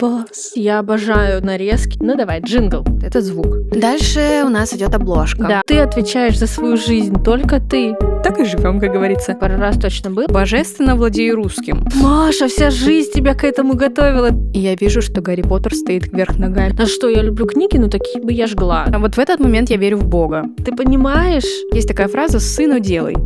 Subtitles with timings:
[0.00, 0.52] Boss.
[0.54, 1.96] Я обожаю нарезки.
[2.00, 2.84] Ну давай, джингл.
[3.02, 3.70] Это звук.
[3.70, 5.46] Дальше у нас идет обложка.
[5.48, 5.62] Да.
[5.66, 7.94] Ты отвечаешь за свою жизнь, только ты.
[8.22, 9.34] Так и живем, как говорится.
[9.34, 10.26] Пару раз точно был.
[10.28, 11.86] Божественно владею русским.
[11.94, 14.30] Маша, вся жизнь тебя к этому готовила.
[14.52, 16.74] И я вижу, что Гарри Поттер стоит вверх ногами.
[16.78, 18.86] А что, я люблю книги, но такие бы я жгла.
[18.92, 20.44] А вот в этот момент я верю в Бога.
[20.64, 21.46] Ты понимаешь?
[21.72, 23.16] Есть такая фраза «сыну делай».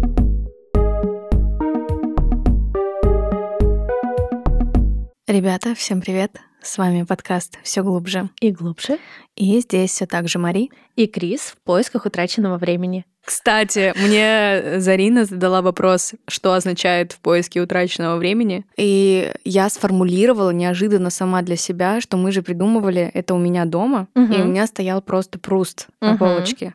[5.30, 6.40] Ребята, всем привет!
[6.60, 8.30] С вами подкаст «Все глубже».
[8.40, 8.98] И глубже.
[9.36, 10.70] И здесь все так же Мари.
[10.96, 13.06] И Крис в поисках утраченного времени.
[13.24, 18.66] Кстати, мне Зарина задала вопрос, что означает в поиске утраченного времени.
[18.76, 24.08] И я сформулировала неожиданно сама для себя, что мы же придумывали это у меня дома,
[24.16, 24.32] Мгм.
[24.32, 26.18] и у меня стоял просто пруст на Мгм.
[26.18, 26.74] полочке.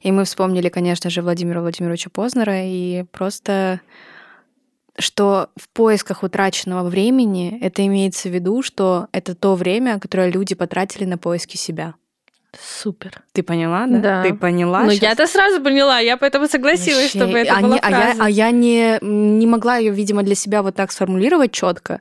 [0.00, 3.82] И мы вспомнили, конечно же, Владимира Владимировича Познера, и просто
[5.02, 10.54] что в поисках утраченного времени это имеется в виду, что это то время, которое люди
[10.54, 11.94] потратили на поиски себя.
[12.60, 13.22] Супер.
[13.32, 13.98] Ты поняла, да?
[13.98, 14.22] Да.
[14.22, 14.82] Ты поняла?
[14.82, 18.00] ну, я-то сразу поняла, я поэтому согласилась, Вообще, чтобы это а была не- а, я,
[18.00, 18.24] фраза.
[18.24, 22.00] а я не, не могла ее, видимо, для себя вот так сформулировать четко,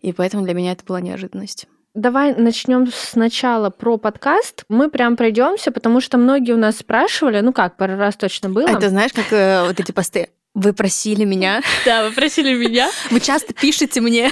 [0.00, 1.66] и поэтому для меня это была неожиданность.
[1.94, 4.64] Давай начнем сначала про подкаст.
[4.70, 8.66] Мы прям пройдемся, потому что многие у нас спрашивали, ну как, пару раз точно было.
[8.66, 10.30] А это знаешь, как э, вот эти посты?
[10.54, 12.90] Вы просили меня, Да, вы просили меня.
[13.10, 14.30] вы часто пишете мне.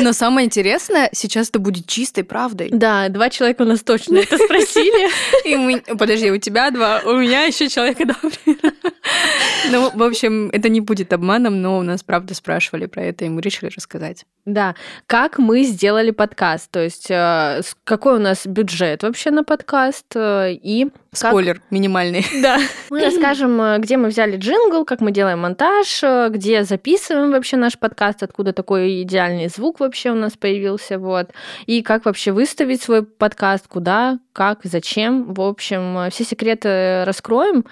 [0.00, 2.68] Но самое интересное, сейчас это будет чистой правдой.
[2.72, 5.08] Да, два человека у нас точно это спросили.
[5.48, 8.04] И мы- Подожди, у тебя два, у меня еще человека
[8.44, 8.72] примерно.
[9.70, 13.28] Ну, в общем, это не будет обманом, но у нас правда спрашивали про это, и
[13.28, 14.24] мы решили рассказать.
[14.44, 20.06] Да, как мы сделали подкаст, то есть э, какой у нас бюджет вообще на подкаст
[20.14, 20.86] э, и
[21.18, 22.24] как- Спойлер минимальный.
[22.42, 22.58] Да.
[22.90, 27.76] Мы расскажем, э, где мы взяли джингл, как мы делаем монтаж, где записываем вообще наш
[27.76, 31.30] подкаст, откуда такой идеальный звук вообще у нас появился, вот.
[31.66, 35.32] И как вообще выставить свой подкаст, куда, как, зачем.
[35.34, 37.64] В общем, э, все секреты раскроем.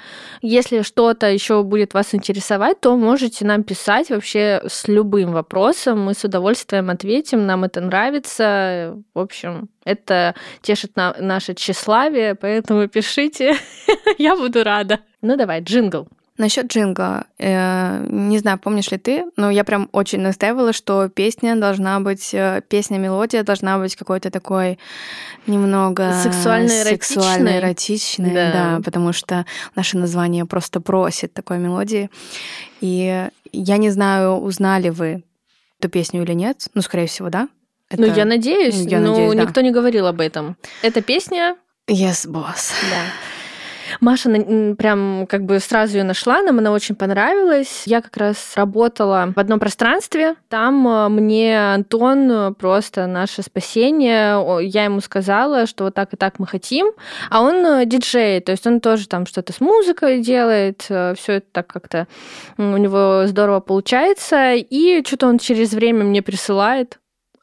[0.42, 6.00] Если что-то еще будет вас интересовать, то можете нам писать вообще с любым вопросом.
[6.00, 8.96] Мы с удовольствием ответим, нам это нравится.
[9.14, 13.56] В общем, это тешит на- наше тщеславие, поэтому пишите.
[14.18, 15.00] Я буду рада.
[15.20, 16.08] Ну давай, джингл.
[16.36, 21.54] Насчет джинга, э, не знаю, помнишь ли ты, но я прям очень настаивала, что песня
[21.54, 24.80] должна быть, э, песня-мелодия должна быть какой-то такой
[25.46, 26.96] немного Сексуально-эротичной.
[27.22, 28.52] сексуально-эротичной, Да.
[28.52, 28.80] да.
[28.84, 29.46] потому что
[29.76, 32.10] наше название просто просит такой мелодии.
[32.80, 35.22] И я не знаю, узнали вы
[35.78, 37.48] эту песню или нет, ну, скорее всего, да?
[37.96, 39.42] Ну, Это я надеюсь, Я но надеюсь, да.
[39.42, 40.56] никто не говорил об этом.
[40.82, 41.56] Эта песня,
[41.88, 42.72] Yes, boss.
[42.90, 43.04] да.
[44.00, 44.30] Маша
[44.76, 47.84] прям как бы сразу ее нашла, нам она очень понравилась.
[47.86, 50.34] Я как раз работала в одном пространстве.
[50.48, 54.62] Там э, мне Антон э, просто наше спасение.
[54.66, 56.92] Я ему сказала, что вот так и так мы хотим.
[57.30, 60.82] А он э, диджей, то есть он тоже там что-то с музыкой делает.
[60.82, 62.06] Все это так как-то
[62.58, 64.54] у него здорово получается.
[64.54, 66.98] И что-то он через время мне присылает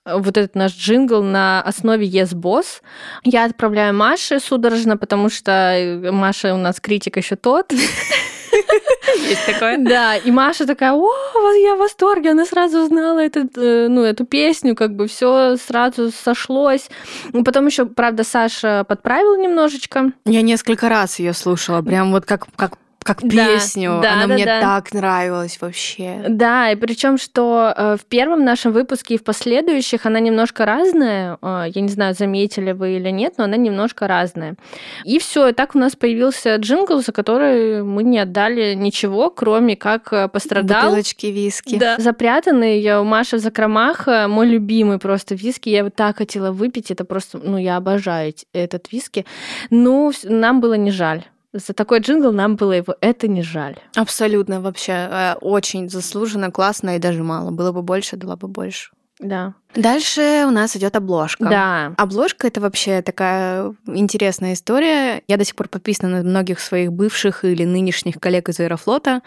[0.06, 2.82] вот этот наш джингл на основе Yes Boss.
[3.24, 7.72] Я отправляю Маше судорожно, потому что э, Маша у нас критик еще тот.
[7.72, 9.78] Есть такое?
[9.82, 11.10] Да, и Маша такая, о,
[11.54, 16.12] я в восторге, она сразу узнала этот, э, ну, эту песню, как бы все сразу
[16.12, 16.90] сошлось.
[17.32, 20.12] Ну, Потом еще, правда, Саша подправил немножечко.
[20.26, 24.00] Я несколько раз ее слушала, прям вот как, как, как Да, песню.
[24.02, 24.62] да, Она да, мне да.
[24.62, 26.24] так нравилась вообще.
[26.30, 31.38] Да, и причем, что э, в первом нашем выпуске и в последующих она немножко разная.
[31.42, 34.56] Э, Я не знаю, заметили вы или нет, но она немножко разная.
[35.04, 39.76] И все, и так у нас появился джингл, за который мы не отдали ничего, кроме
[39.76, 40.84] как э, пострадал.
[40.90, 41.78] Бутылочки виски.
[41.78, 41.96] Да.
[41.98, 45.70] Запрятанный э, у Маши в закромах э, мой любимый просто виски.
[45.70, 46.92] Я его так хотела выпить.
[46.92, 49.26] Это просто, ну, я обожаю этот виски.
[49.70, 51.24] Ну, вс- нам было не жаль.
[51.54, 53.76] За такой джингл нам было его это не жаль.
[53.96, 54.94] Абсолютно вообще.
[54.94, 57.52] э, Очень заслуженно, классно и даже мало.
[57.52, 58.92] Было бы больше, дала бы больше.
[59.20, 59.54] Да.
[59.76, 61.46] Дальше у нас идет обложка.
[61.46, 61.94] Да.
[61.98, 65.22] Обложка это вообще такая интересная история.
[65.28, 69.22] Я до сих пор подписана на многих своих бывших или нынешних коллег из Аэрофлота.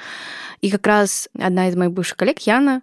[0.62, 2.82] И как раз одна из моих бывших коллег, Яна,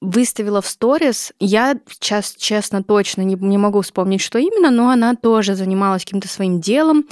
[0.00, 1.32] выставила в сторис.
[1.40, 6.28] Я сейчас, честно, точно не, не могу вспомнить, что именно, но она тоже занималась каким-то
[6.28, 7.04] своим делом.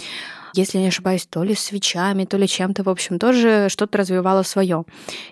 [0.59, 4.85] Если не ошибаюсь, то ли свечами, то ли чем-то, в общем, тоже что-то развивала свое.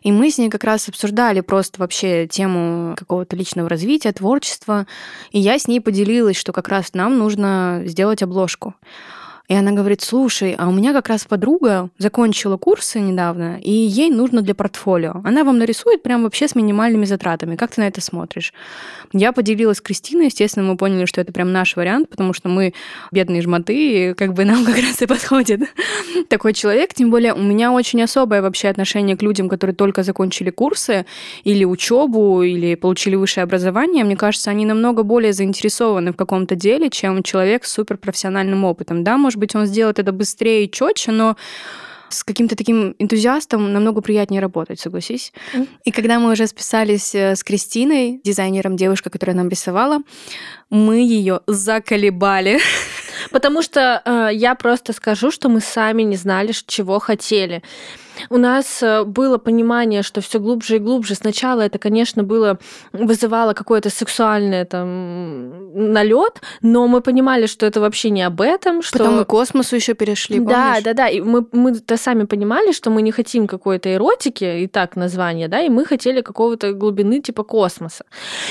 [0.02, 4.86] И мы с ней как раз обсуждали просто вообще тему какого-то личного развития, творчества.
[5.32, 8.76] И я с ней поделилась, что как раз нам нужно сделать обложку.
[9.48, 14.10] И она говорит, слушай, а у меня как раз подруга закончила курсы недавно, и ей
[14.10, 15.20] нужно для портфолио.
[15.24, 17.54] Она вам нарисует прям вообще с минимальными затратами.
[17.54, 18.52] Как ты на это смотришь?
[19.12, 22.74] Я поделилась с Кристиной, естественно, мы поняли, что это прям наш вариант, потому что мы
[23.12, 25.60] бедные жмоты, и как бы нам как раз и подходит
[26.28, 26.92] такой человек.
[26.94, 31.06] Тем более у меня очень особое вообще отношение к людям, которые только закончили курсы
[31.44, 34.04] или учебу, или получили высшее образование.
[34.04, 39.04] Мне кажется, они намного более заинтересованы в каком-то деле, чем человек с суперпрофессиональным опытом.
[39.04, 41.36] Да, может быть, он сделает это быстрее и четче, но
[42.08, 45.32] с каким-то таким энтузиастом намного приятнее работать, согласись.
[45.52, 45.68] Mm.
[45.84, 49.98] И когда мы уже списались э, с Кристиной, дизайнером, девушкой, которая нам рисовала,
[50.70, 52.60] мы ее заколебали.
[53.30, 57.62] Потому что э, я просто скажу, что мы сами не знали, чего хотели
[58.30, 61.14] у нас э, было понимание, что все глубже и глубже.
[61.14, 62.58] Сначала это, конечно, было
[62.92, 68.82] вызывало какое-то сексуальное там налет, но мы понимали, что это вообще не об этом.
[68.82, 68.98] Что...
[68.98, 70.38] Потом мы к космосу еще перешли.
[70.38, 70.54] Помнишь?
[70.54, 71.08] Да, да, да.
[71.08, 75.60] И мы мы-то сами понимали, что мы не хотим какой-то эротики, и так название, да,
[75.60, 78.04] и мы хотели какого-то глубины типа космоса.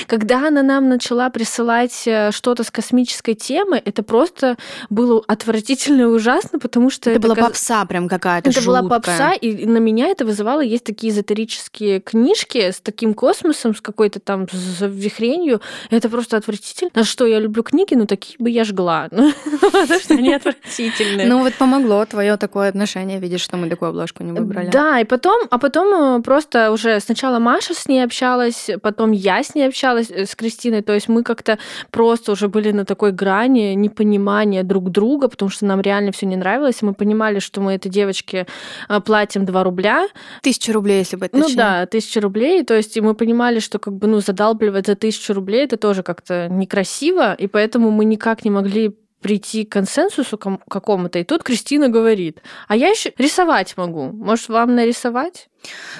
[0.06, 4.56] Когда она нам начала присылать э, что-то с космической темы, это просто
[4.90, 8.50] было отвратительно и ужасно, потому что это, это была попса прям какая-то.
[8.50, 8.82] Это жуткая.
[8.82, 13.80] была попса, и на меня это вызывало, есть такие эзотерические книжки с таким космосом, с
[13.80, 15.60] какой-то там завихренью.
[15.90, 16.90] Это просто отвратительно.
[16.94, 19.08] А что, я люблю книги, но такие бы я жгла.
[19.60, 21.26] Потому что они отвратительные.
[21.26, 24.70] Ну вот помогло твое такое отношение, видишь, что мы такую обложку не выбрали.
[24.70, 29.42] Да, и потом, а потом э, просто уже сначала Маша с ней общалась, потом я
[29.42, 30.82] с ней общалась, э, с Кристиной.
[30.82, 31.58] То есть мы как-то
[31.90, 36.36] просто уже были на такой грани непонимания друг друга, потому что нам реально все не
[36.36, 36.82] нравилось.
[36.82, 38.46] Мы понимали, что мы этой девочке
[38.88, 40.08] э, платим 2 рубля.
[40.42, 41.48] Тысяча рублей, если бы точнее.
[41.48, 42.64] Ну да, тысяча рублей.
[42.64, 46.02] То есть и мы понимали, что как бы, ну, задалбливать за тысячу рублей это тоже
[46.02, 51.18] как-то некрасиво, и поэтому мы никак не могли прийти к консенсусу какому-то.
[51.18, 54.12] И тут Кристина говорит, а я еще рисовать могу.
[54.12, 55.48] Может, вам нарисовать?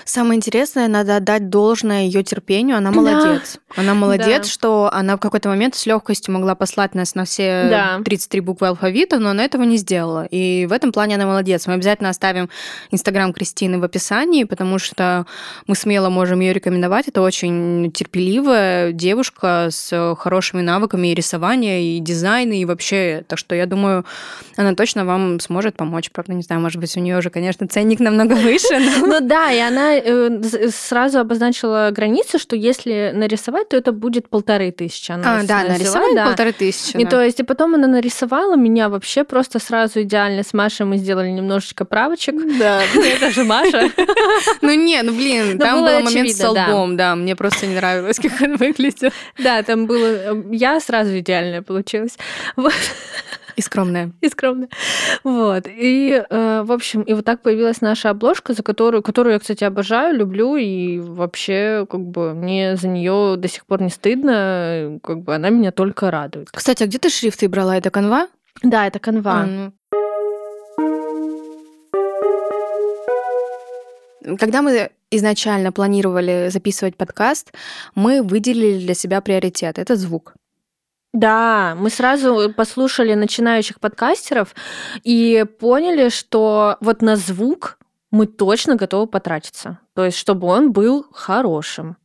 [0.05, 2.77] Самое интересное, надо отдать должное ее терпению.
[2.77, 3.59] Она молодец.
[3.77, 3.83] Да.
[3.83, 4.49] Она молодец, да.
[4.49, 8.01] что она в какой-то момент с легкостью могла послать нас на все да.
[8.05, 10.27] 33 буквы алфавита, но она этого не сделала.
[10.27, 11.67] И в этом плане она молодец.
[11.67, 12.49] Мы обязательно оставим
[12.91, 15.27] Инстаграм Кристины в описании, потому что
[15.67, 17.09] мы смело можем ее рекомендовать.
[17.09, 23.25] Это очень терпеливая девушка с хорошими навыками и рисования, и дизайна, и вообще.
[23.29, 24.05] Так что я думаю,
[24.57, 26.11] она точно вам сможет помочь.
[26.11, 28.79] Правда, не знаю, может быть, у нее уже, конечно, ценник намного выше.
[29.01, 34.71] Ну да, и она э, сразу обозначила границу, что если нарисовать, то это будет полторы
[34.71, 35.13] тысячи.
[35.13, 36.27] Она а, да, нарисовать да.
[36.27, 36.97] полторы тысячи.
[36.97, 37.11] И да.
[37.11, 40.43] то есть, и потом она нарисовала меня вообще просто сразу идеально.
[40.43, 42.35] С Машей мы сделали немножечко правочек.
[42.59, 43.91] Да, это же Маша.
[44.61, 48.33] Ну не, ну блин, там был момент с лбом, да, мне просто не нравилось, как
[48.41, 49.11] он выглядел.
[49.39, 50.07] Да, там было...
[50.07, 52.19] Э, я сразу идеальная получилась.
[53.57, 54.13] И скромная.
[54.21, 54.69] И скромная.
[55.25, 55.67] Вот.
[55.67, 59.65] И, э, в общем, и вот так появилась наша обложка, за которую, которую я, кстати,
[59.65, 65.23] обожаю, люблю, и вообще, как бы, мне за нее до сих пор не стыдно, как
[65.23, 66.51] бы она меня только радует.
[66.51, 67.77] Кстати, а где ты шрифты брала?
[67.77, 68.29] Это канва?
[68.63, 69.43] Да, это канва.
[69.43, 69.73] А, ну.
[74.39, 77.53] Когда мы изначально планировали записывать подкаст,
[77.95, 79.79] мы выделили для себя приоритет.
[79.79, 80.35] Это звук.
[81.13, 84.55] Да, мы сразу послушали начинающих подкастеров
[85.03, 87.79] и поняли, что вот на звук
[88.11, 89.79] мы точно готовы потратиться.
[89.95, 91.97] То есть, чтобы он был хорошим.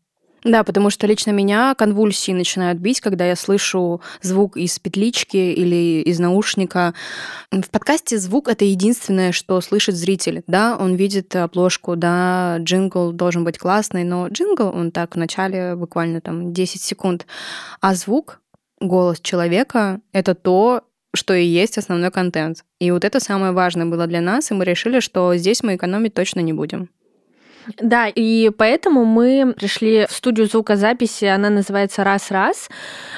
[0.44, 6.02] Да, потому что лично меня конвульсии начинают бить, когда я слышу звук из петлички или
[6.02, 6.96] из наушника.
[7.52, 10.44] В подкасте звук— это единственное, что слышит зритель.
[10.48, 15.76] Да, он видит обложку, да, джингл должен быть классный, но джингл, он так в начале
[15.76, 17.28] буквально там 10 секунд.
[17.80, 18.41] А звук
[18.82, 20.84] голос человека— это то,
[21.14, 22.64] что и есть основной контент.
[22.80, 26.14] И вот это самое важное было для нас, и мы решили, что здесь мы экономить
[26.14, 26.90] точно не будем.
[27.80, 32.70] Да, и поэтому мы пришли в студию звукозаписи, она называется «Раз-раз».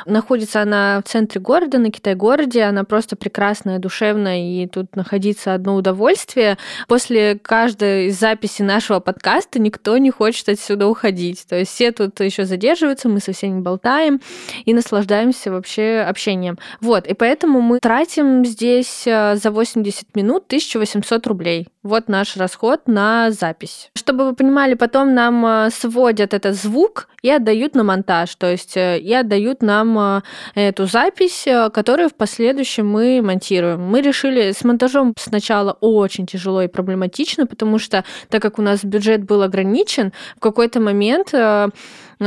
[0.06, 5.76] Находится она в центре города, на Китай-городе, она просто прекрасная, душевная, и тут находиться одно
[5.76, 6.58] удовольствие.
[6.88, 11.46] После каждой записи нашего подкаста никто не хочет отсюда уходить.
[11.48, 14.22] То есть все тут еще задерживаются, мы со всеми болтаем
[14.66, 16.58] и наслаждаемся вообще общением.
[16.82, 21.68] Вот, и поэтому мы тратим здесь э, за 80 минут 1800 рублей.
[21.84, 23.90] Вот наш расход на запись.
[23.96, 28.36] Чтобы вы понимали, потом нам э, сводят этот звук и отдают на монтаж.
[28.36, 30.22] То есть э, и отдают нам э,
[30.56, 33.82] эту запись, которую в последующем мы монтируем.
[33.82, 38.84] Мы решили с монтажом сначала очень тяжело и проблематично, потому что так как у нас
[38.84, 41.34] бюджет был ограничен, в какой-то момент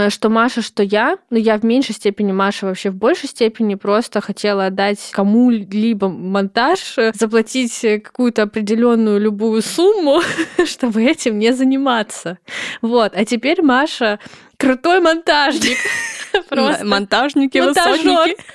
[0.09, 4.21] что Маша, что я, но я в меньшей степени, Маша вообще в большей степени просто
[4.21, 10.21] хотела отдать кому-либо монтаж, э, заплатить какую-то определенную любую сумму,
[10.65, 12.39] чтобы этим не заниматься.
[12.83, 13.13] Вот.
[13.15, 14.19] А теперь Маша
[14.57, 15.79] крутой монтажник.
[16.49, 16.85] Просто.
[16.85, 18.37] Монтажники, высотники.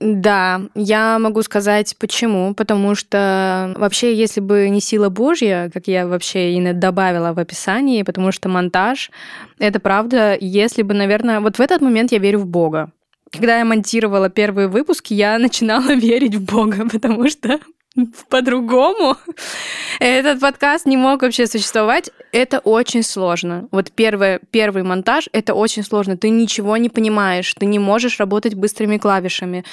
[0.00, 2.54] Да, я могу сказать почему.
[2.54, 8.02] Потому что вообще, если бы не сила Божья, как я вообще и добавила в описании,
[8.02, 9.10] потому что монтаж—
[9.58, 12.92] это правда, если бы, наверное, вот в этот момент я верю в Бога.
[13.32, 17.58] Когда я монтировала первые выпуски, я начинала верить в Бога, потому что
[18.28, 19.16] по-другому.
[20.00, 22.10] Этот подкаст не мог вообще существовать.
[22.32, 23.68] Это очень сложно.
[23.70, 26.16] Вот первый, первый монтаж— это очень сложно.
[26.16, 29.64] Ты ничего не понимаешь, ты не можешь работать быстрыми клавишами.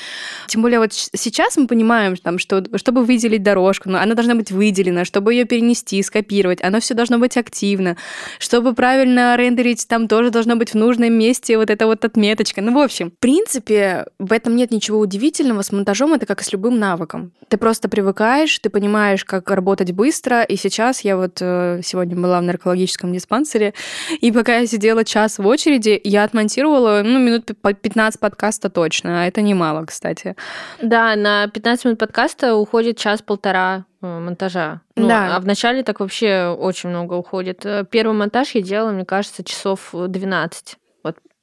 [0.47, 4.51] Тем более вот сейчас мы понимаем, там, что чтобы выделить дорожку, ну, она должна быть
[4.51, 7.97] выделена, чтобы ее перенести, скопировать, оно все должно быть активно.
[8.39, 12.61] Чтобы правильно рендерить, там тоже должно быть в нужном месте вот эта вот отметочка.
[12.61, 15.61] Ну, в общем, в принципе, в этом нет ничего удивительного.
[15.61, 17.33] С монтажом это как с любым навыком.
[17.49, 20.43] Ты просто привыкаешь привыкаешь, ты понимаешь, как работать быстро.
[20.43, 23.73] И сейчас я вот э, сегодня была в наркологическом диспансере,
[24.21, 29.25] и пока я сидела час в очереди, я отмонтировала, ну, минут 15 подкаста точно, а
[29.25, 30.35] это немало, кстати.
[30.81, 34.81] Да, на 15 минут подкаста уходит час-полтора э, монтажа.
[34.95, 35.35] Ну, да.
[35.35, 37.65] А в начале так вообще очень много уходит.
[37.65, 40.77] Э, первый монтаж я делала, мне кажется, часов 12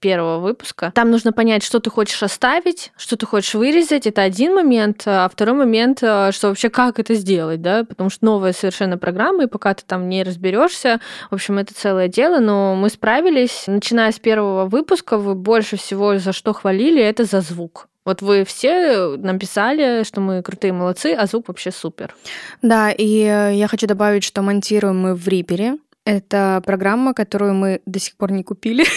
[0.00, 0.90] первого выпуска.
[0.94, 4.06] Там нужно понять, что ты хочешь оставить, что ты хочешь вырезать.
[4.06, 5.02] Это один момент.
[5.06, 9.44] А второй момент, э, что вообще как это сделать, да, потому что новая совершенно программа,
[9.44, 13.64] и пока ты там не разберешься, в общем, это целое дело, но мы справились.
[13.66, 17.86] Начиная с первого выпуска, вы больше всего за что хвалили, это за звук.
[18.04, 22.14] Вот вы все написали, что мы крутые молодцы, а звук вообще супер.
[22.62, 25.76] Да, и э, я хочу добавить, что монтируем мы в Рипере.
[26.06, 28.84] Это программа, которую мы до сих пор не купили.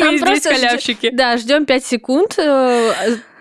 [0.00, 1.10] Мы здесь халявщики.
[1.10, 2.38] Да, ждем 5 секунд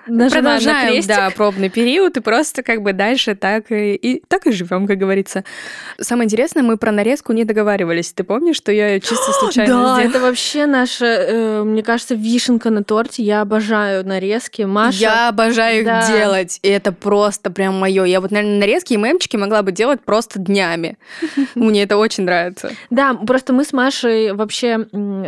[0.05, 1.15] Продолжаем, на крестик.
[1.15, 4.97] да, пробный период, и просто как бы дальше так и, и так и живем, как
[4.97, 5.43] говорится.
[5.99, 8.11] Самое интересное, мы про нарезку не договаривались.
[8.11, 10.09] Ты помнишь, что я чисто случайно Да, сделала?
[10.09, 13.23] это вообще наша, э, мне кажется, вишенка на торте.
[13.23, 14.63] Я обожаю нарезки.
[14.63, 14.97] Маша...
[14.97, 15.99] Я обожаю да.
[16.01, 18.03] их делать, и это просто прям мое.
[18.03, 20.97] Я вот, наверное, нарезки и мемчики могла бы делать просто днями.
[21.55, 22.71] Мне это очень нравится.
[22.89, 24.87] Да, просто мы с Машей вообще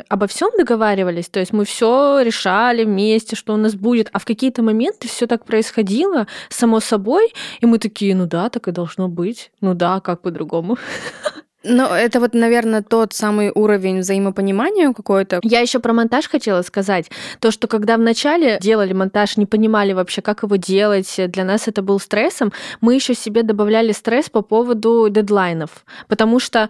[0.10, 4.26] обо всем договаривались, то есть мы все решали вместе, что у нас будет, а в
[4.26, 9.08] какие-то моменты все так происходило само собой, и мы такие, ну да, так и должно
[9.08, 9.52] быть.
[9.62, 10.78] Ну да, как по-другому.
[11.68, 15.40] Ну, это вот, наверное, тот самый уровень взаимопонимания какой-то.
[15.42, 17.10] Я еще про монтаж хотела сказать.
[17.40, 21.82] То, что когда вначале делали монтаж, не понимали вообще, как его делать, для нас это
[21.82, 25.86] был стрессом, мы еще себе добавляли стресс по поводу дедлайнов.
[26.08, 26.70] Потому что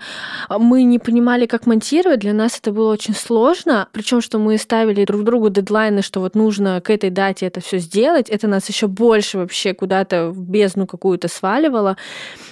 [0.49, 3.89] мы не понимали, как монтировать, для нас это было очень сложно.
[3.91, 7.79] Причем, что мы ставили друг другу дедлайны, что вот нужно к этой дате это все
[7.79, 11.97] сделать, это нас еще больше вообще куда-то в бездну какую-то сваливало.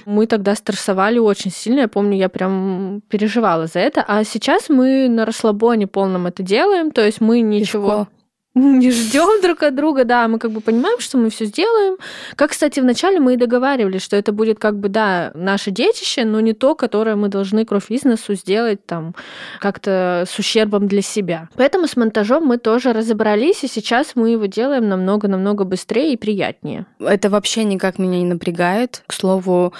[0.05, 1.81] Мы тогда стрессовали очень сильно.
[1.81, 4.03] Я помню, я прям переживала за это.
[4.05, 7.99] А сейчас мы на расслабоне полном это делаем, то есть мы ничего...
[7.99, 8.07] Легко
[8.55, 11.97] не ждем друг от друга, да, мы как бы понимаем, что мы все сделаем.
[12.35, 16.39] Как, кстати, вначале мы и договаривались, что это будет как бы, да, наше детище, но
[16.39, 19.15] не то, которое мы должны кровь бизнесу сделать там
[19.59, 21.49] как-то с ущербом для себя.
[21.55, 26.85] Поэтому с монтажом мы тоже разобрались, и сейчас мы его делаем намного-намного быстрее и приятнее.
[26.99, 29.03] Это вообще никак меня не напрягает.
[29.07, 29.73] К слову,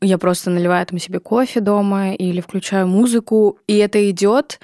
[0.00, 4.60] я просто наливаю там себе кофе дома или включаю музыку, и это идет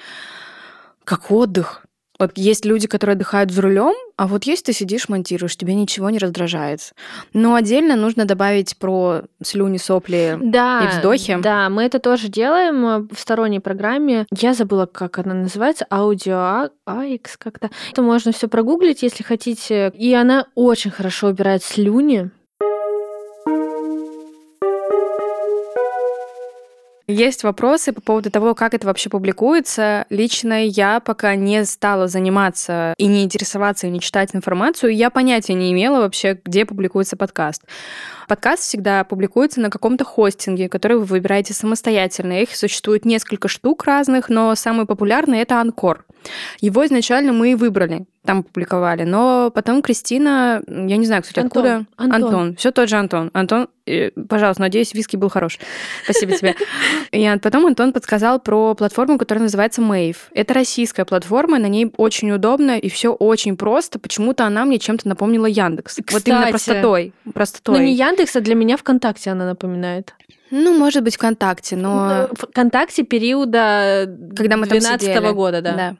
[1.03, 1.83] как отдых.
[2.19, 6.11] Вот есть люди, которые отдыхают за рулем, а вот есть ты сидишь, монтируешь, тебе ничего
[6.11, 6.93] не раздражает.
[7.33, 11.39] Но отдельно нужно добавить про слюни, сопли да, и вздохи.
[11.41, 14.27] Да, мы это тоже делаем э, в сторонней программе.
[14.31, 17.71] Я забыла, как она называется, аудио AX как-то.
[17.91, 19.91] Это можно все прогуглить, если хотите.
[19.95, 22.29] И она очень хорошо убирает слюни.
[27.07, 30.05] Есть вопросы по поводу того, как это вообще публикуется.
[30.09, 34.95] Лично я пока не стала заниматься и не интересоваться, и не читать информацию.
[34.95, 37.63] Я понятия не имела вообще, где публикуется подкаст.
[38.27, 42.41] Подкаст всегда публикуется на каком-то хостинге, который вы выбираете самостоятельно.
[42.41, 46.05] Их существует несколько штук разных, но самый популярный— это Анкор.
[46.61, 49.03] Его изначально мы и выбрали, там публиковали.
[49.03, 51.65] Но потом Кристина, я не знаю, кстати, Антон.
[51.65, 51.85] откуда?
[51.97, 52.23] Антон.
[52.23, 52.55] Антон.
[52.55, 53.29] Все тот же Антон.
[53.33, 55.59] Антон, э, пожалуйста, надеюсь, виски был хорош.
[56.03, 56.55] Спасибо тебе.
[57.11, 60.17] И потом Антон подсказал про платформу, которая называется Mave.
[60.31, 63.99] Это российская платформа, на ней очень удобно и все очень просто.
[63.99, 65.99] Почему-то она мне чем-то напомнила Яндекс.
[66.11, 66.51] Вот именно Кстати.
[66.51, 67.13] простотой.
[67.33, 67.77] простотой.
[67.77, 70.13] Ну, не Яндекс, а для меня ВКонтакте она напоминает.
[70.51, 72.29] Ну, может быть, ВКонтакте, но...
[72.33, 75.31] ВКонтакте периода Когда мы там 12 сидели.
[75.31, 75.73] года, да.
[75.73, 75.95] А,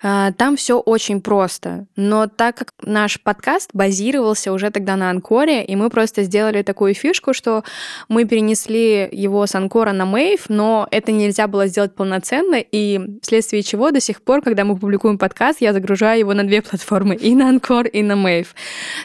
[0.00, 1.86] Там все очень просто.
[1.96, 6.94] Но так как наш подкаст базировался уже тогда на Анкоре, и мы просто сделали такую
[6.94, 7.64] фишку, что
[8.08, 13.62] мы перенесли его с Анкора на Мейв, но это нельзя было сделать полноценно, и вследствие
[13.62, 17.34] чего до сих пор, когда мы публикуем подкаст, я загружаю его на две платформы, и
[17.34, 18.54] на Анкор, и на Мейв.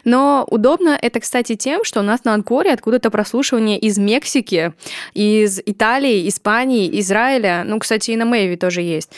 [0.04, 4.72] Но удобно это, кстати, тем, что у нас на Анкоре откуда-то прослушивание из Мексики,
[5.12, 7.64] из Италии, Испании, Израиля.
[7.66, 9.10] Ну, кстати, и на Мэйве тоже есть.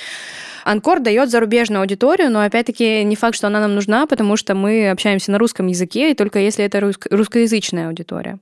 [0.67, 4.91] Анкор дает зарубежную аудиторию, но опять-таки не факт, что она нам нужна, потому что мы
[4.91, 8.39] общаемся на русском языке, и только если это русско- русскоязычная аудитория.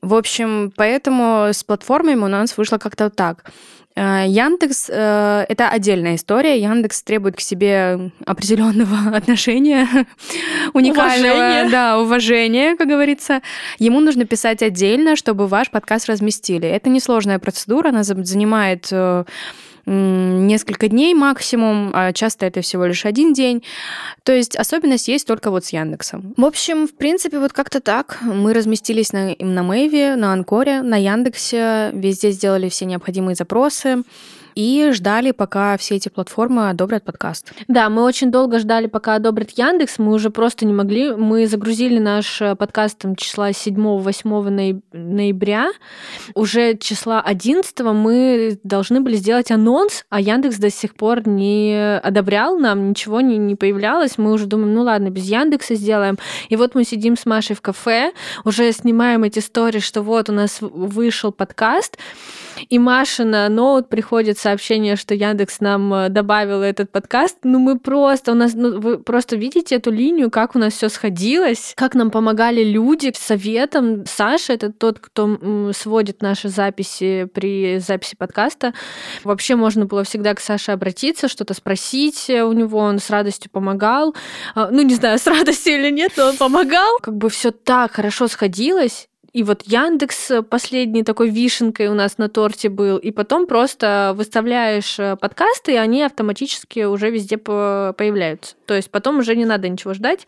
[0.00, 3.44] В общем, поэтому с платформами у нас вышло как-то так.
[3.96, 6.56] Э, Яндекс э, это отдельная история.
[6.60, 9.88] Яндекс требует к себе определенного отношения,
[10.72, 11.70] уникального, Уважения.
[11.70, 13.42] да, уважения, как говорится.
[13.80, 16.68] Ему нужно писать отдельно, чтобы ваш подкаст разместили.
[16.68, 19.24] Это несложная процедура, она за- занимает э,
[19.90, 23.62] несколько дней максимум, а часто это всего лишь один день.
[24.22, 26.34] То есть особенность есть только вот с Яндексом.
[26.36, 28.18] В общем, в принципе, вот как-то так.
[28.22, 34.04] Мы разместились на, на Мэйве, на Анкоре, на Яндексе, везде сделали все необходимые запросы
[34.60, 37.50] и ждали, пока все эти платформы одобрят подкаст.
[37.66, 39.98] Да, мы очень долго ждали, пока одобрят Яндекс.
[39.98, 41.14] Мы уже просто не могли.
[41.14, 45.70] Мы загрузили наш э, подкаст там, числа 7-8 ноября.
[46.34, 52.58] Уже числа 11 мы должны были сделать анонс, а Яндекс до сих пор не одобрял
[52.58, 54.18] нам, ничего не, не появлялось.
[54.18, 56.18] Мы уже думаем, ну ладно, без Яндекса сделаем.
[56.50, 58.12] И вот мы сидим с Машей в кафе,
[58.44, 61.96] уже снимаем эти истории, что вот у нас вышел подкаст,
[62.68, 67.38] и Маша на ноут приходит сообщение, что Яндекс нам э, добавил этот подкаст.
[67.44, 70.88] Ну, мы просто, у нас, ну, вы просто видите эту линию, как у нас все
[70.88, 74.04] сходилось, как нам помогали люди советом.
[74.06, 78.74] Саша, это тот, кто сводит наши записи при записи подкаста.
[79.24, 84.14] Вообще можно было всегда к Саше обратиться, что-то спросить у него, он с радостью помогал.
[84.54, 86.98] А, Ну, не знаю, с радостью или нет, но он помогал.
[87.02, 89.09] Как бы все так хорошо сходилось.
[89.32, 92.96] И вот Яндекс э, последней такой вишенкой у нас на торте был.
[92.96, 98.56] И потом просто выставляешь э, подкасты, и они автоматически уже везде по- появляются.
[98.66, 100.26] То есть потом уже не надо ничего ждать,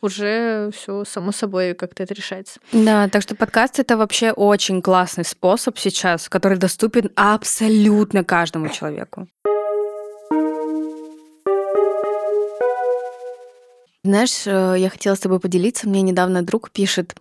[0.00, 2.60] уже все само собой как-то это решается.
[2.72, 9.26] Да, так что подкаст это вообще очень классный способ сейчас, который доступен абсолютно каждому человеку.
[14.06, 15.88] Знаешь, э, я хотела с тобой поделиться.
[15.88, 17.16] Мне недавно друг пишет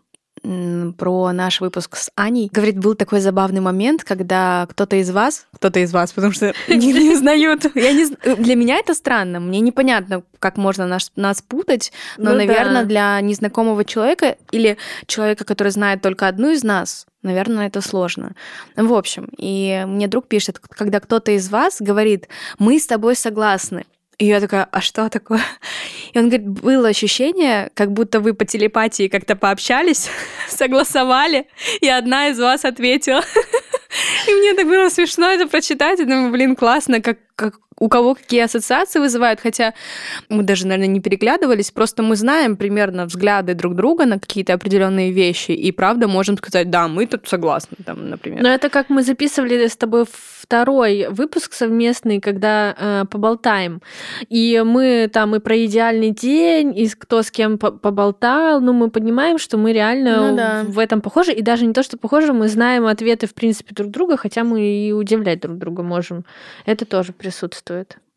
[0.97, 2.49] про наш выпуск с Аней.
[2.51, 6.93] Говорит, был такой забавный момент, когда кто-то из вас, кто-то из вас, потому что не,
[6.93, 7.65] не узнают.
[7.75, 9.39] Я не, зн- для меня это странно.
[9.39, 12.45] Мне непонятно, как можно нас, нас путать, но, Ну да.
[12.45, 14.77] наверное, для незнакомого человека или
[15.07, 18.33] человека, который знает только одну из нас, наверное, это сложно.
[18.75, 22.27] В общем, и мне друг пишет, когда кто-то из вас говорит,
[22.59, 23.85] мы с тобой согласны.
[24.17, 25.41] И я такая, а что такое?
[26.13, 30.09] И он говорит, было ощущение, как будто вы по телепатии как-то пообщались,
[30.47, 31.47] согласовали,
[31.81, 33.21] и одна из вас ответила.
[34.27, 35.99] И мне так было смешно это прочитать.
[35.99, 39.73] Я думаю, блин, классно, как, как у кого какие ассоциации вызывают, хотя
[40.29, 45.11] мы даже, наверное, не переглядывались, просто мы знаем примерно взгляды друг друга на какие-то определенные
[45.11, 48.41] вещи, и правда можем сказать, да, мы тут согласны, там, например.
[48.43, 50.05] Но это как мы записывали с тобой
[50.45, 53.81] второй выпуск совместный, когда э, поболтаем.
[54.29, 58.61] И мы там и про идеальный день, и кто с кем по- поболтал.
[58.61, 60.63] Ну, мы понимаем, что мы реально Ну да.
[60.67, 61.33] в этом похожи.
[61.33, 64.61] И даже не то, что похожи, мы знаем ответы, в принципе, друг друга, хотя мы
[64.61, 66.25] и удивлять друг друга можем.
[66.65, 67.64] Это тоже присутствует.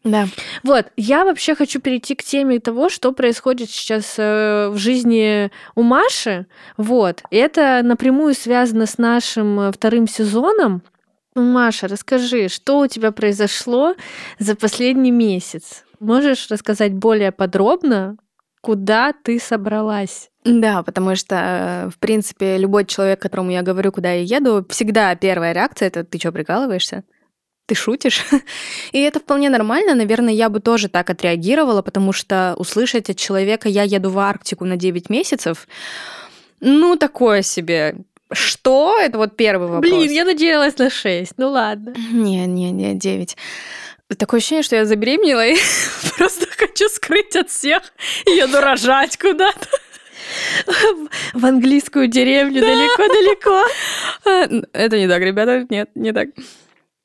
[0.05, 0.29] Да.
[0.63, 5.83] Вот, я вообще хочу перейти к теме того, что происходит сейчас э, в жизни у
[5.83, 6.47] Маши.
[6.77, 10.83] Вот, это напрямую связано с нашим э, вторым сезоном.
[11.35, 13.95] Маша, расскажи, что у тебя произошло
[14.39, 15.85] за последний месяц?
[16.01, 18.17] Можешь рассказать более подробно,
[18.61, 20.31] куда ты собралась?
[20.45, 25.15] Да, потому что, э, в принципе, любой человек, которому я говорю, куда я еду, всегда
[25.17, 27.05] первая реакция это ты что, прикалываешься?
[27.69, 28.25] Ты шутишь?
[28.93, 29.95] И это вполне нормально.
[29.95, 34.65] Наверное, я бы тоже так отреагировала, потому что услышать от человека «я еду в Арктику
[34.65, 35.69] на 9 месяцев»,
[36.61, 37.97] Ну, такое себе.
[38.33, 38.97] Что?
[38.99, 39.83] Это вот первый вопрос.
[39.83, 41.33] Блин, я надеялась на 6.
[41.37, 41.95] Ну ладно.
[42.11, 43.37] Не, не, не, 9.
[44.17, 45.57] Такое ощущение, что я забеременела и
[46.17, 47.83] просто хочу скрыть от всех
[48.27, 49.69] и еду рожать куда-то.
[51.35, 53.63] В английскую деревню далеко-далеко.
[54.73, 56.29] Это не так, ребята, нет, не так.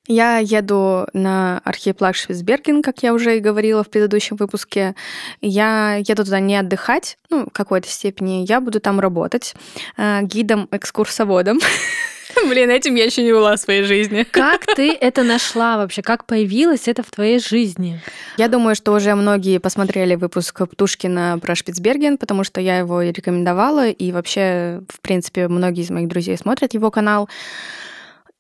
[0.08, 4.96] Я еду на архипелаг Швицберген, как я уже и говорила в предыдущем выпуске.
[5.40, 8.46] Я еду туда не отдыхать, ну, в какой-то степени.
[8.46, 9.56] Я буду там работать
[9.96, 11.60] э, гидом-экскурсоводом.
[12.50, 14.24] Блин, этим я еще не была в своей жизни.
[14.30, 16.02] Как ты это нашла вообще?
[16.02, 18.02] Как появилось это в твоей жизни?
[18.38, 23.88] Я думаю, что уже многие посмотрели выпуск Птушкина про Шпицберген, потому что я его рекомендовала,
[23.88, 27.30] и вообще, в принципе, многие из моих друзей смотрят его канал.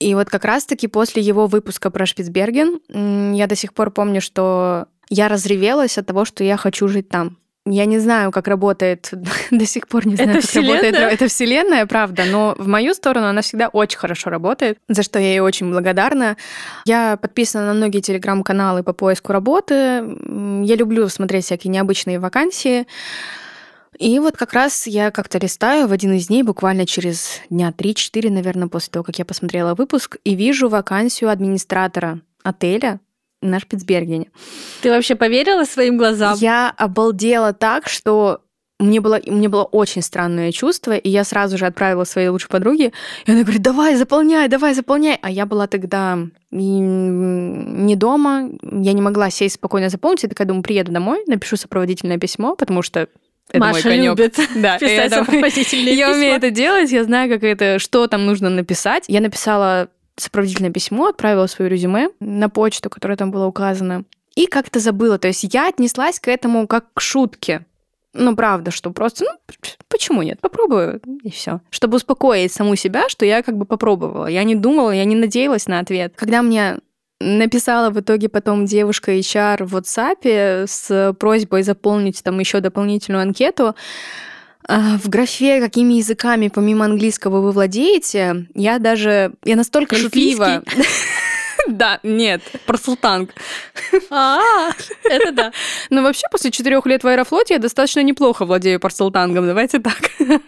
[0.03, 4.87] И вот как раз-таки после его выпуска про Шпицберген я до сих пор помню, что
[5.09, 7.37] я разревелась от того, что я хочу жить там.
[7.65, 9.09] Я не знаю, как работает,
[9.51, 10.75] до сих пор не знаю, это как вселенная?
[10.75, 15.19] работает эта вселенная, правда, но в мою сторону она всегда очень хорошо работает, за что
[15.19, 16.35] я ей очень благодарна.
[16.83, 19.73] Я подписана на многие телеграм-каналы по поиску работы.
[19.73, 22.85] Я люблю смотреть всякие необычные вакансии.
[23.99, 28.29] И вот как раз я как-то листаю в один из дней, буквально через дня 3-4,
[28.29, 32.99] наверное, после того, как я посмотрела выпуск, и вижу вакансию администратора отеля
[33.41, 34.31] на Шпицбергене.
[34.81, 36.37] Ты вообще поверила своим глазам?
[36.39, 38.41] Я обалдела так, что
[38.79, 42.91] мне было, мне было очень странное чувство, и я сразу же отправила своей лучшей подруге,
[43.25, 45.19] и она говорит, давай, заполняй, давай, заполняй.
[45.21, 46.17] А я была тогда
[46.51, 52.17] не дома, я не могла сесть спокойно заполнить, я такая думаю, приеду домой, напишу сопроводительное
[52.17, 53.07] письмо, потому что
[53.49, 56.17] это Маша мой любит да, писать это- сопроводительные Я письма.
[56.19, 59.05] умею это делать, я знаю, как это, что там нужно написать.
[59.07, 64.03] Я написала сопроводительное письмо, отправила свое резюме на почту, которая там была указана,
[64.35, 65.17] и как-то забыла.
[65.17, 67.65] То есть я отнеслась к этому как к шутке.
[68.15, 69.55] Ну, правда, что просто, ну,
[69.89, 70.39] почему нет?
[70.39, 71.61] Попробую, и все.
[71.71, 74.27] Чтобы успокоить саму себя, что я как бы попробовала.
[74.27, 76.13] Я не думала, я не надеялась на ответ.
[76.15, 76.77] Когда мне
[77.23, 83.75] написала в итоге потом девушка HR в WhatsApp с просьбой заполнить там еще дополнительную анкету,
[84.67, 89.33] а, в графе, какими языками помимо английского вы владеете, я даже...
[89.43, 90.63] Я настолько шутлива...
[91.67, 93.29] Да, нет, про султанг.
[94.09, 94.41] А,
[95.05, 95.53] это да.
[95.89, 100.11] Но вообще после четырех лет в Аэрофлоте я достаточно неплохо владею парсалтангом, давайте так.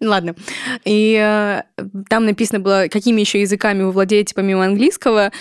[0.00, 0.36] Ладно.
[0.84, 1.62] И э,
[2.08, 5.32] там написано было, какими еще языками вы владеете помимо английского.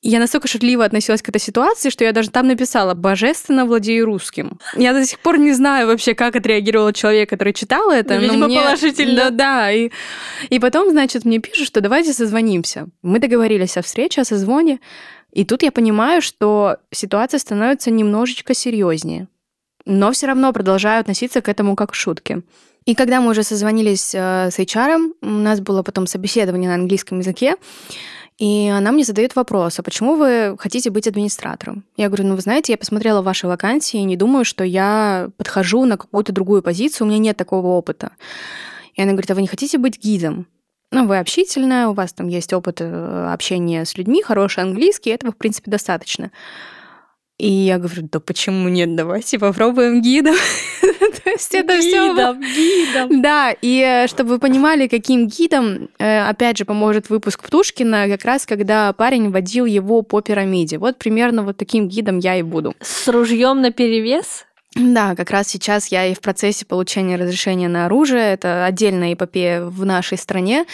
[0.00, 4.60] Я настолько шутливо относилась к этой ситуации, что я даже там написала «божественно владею русским».
[4.76, 8.14] Я до сих пор не знаю вообще, как отреагировал человек, который читал это.
[8.14, 9.16] Ну, но видимо, мне- положительно.
[9.16, 9.72] Да, да.
[9.72, 9.90] И,
[10.50, 12.86] и потом, значит, мне пишут, что давайте созвонимся.
[13.02, 14.78] Мы договорились о встрече, о созвоне.
[15.32, 19.26] И тут я понимаю, что ситуация становится немножечко серьезнее.
[19.84, 22.42] Но все равно продолжаю относиться к этому как к шутке.
[22.84, 27.18] И когда мы уже созвонились э, с HR, у нас было потом собеседование на английском
[27.18, 27.56] языке,
[28.38, 31.84] и она мне задает вопрос, а почему вы хотите быть администратором?
[31.96, 35.84] Я говорю, ну вы знаете, я посмотрела ваши вакансии и не думаю, что я подхожу
[35.86, 38.12] на какую-то другую позицию, у меня нет такого опыта.
[38.94, 40.46] И она говорит, а вы не хотите быть гидом?
[40.92, 45.32] Ну, вы общительная, у вас там есть опыт э, общения с людьми, хороший английский, этого,
[45.32, 46.30] в принципе, достаточно.
[47.38, 50.36] И я говорю, да почему нет, давайте попробуем гидом.
[51.28, 53.22] То есть это все Гидом, гидом.
[53.22, 58.24] да, и э, чтобы вы понимали, каким гидом, э, опять же, поможет выпуск Птушкина, как
[58.24, 60.78] раз когда парень водил его по пирамиде.
[60.78, 62.74] Вот примерно вот таким гидом я и буду.
[62.80, 64.46] С ружьем на перевес?
[64.74, 68.32] Да, как раз сейчас я и в процессе получения разрешения на оружие.
[68.32, 70.64] Это отдельная эпопея в нашей стране.